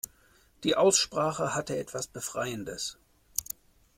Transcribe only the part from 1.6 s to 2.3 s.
etwas